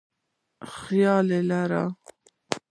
خیال 0.75 1.27
کې 1.31 1.39
لري. 1.49 1.83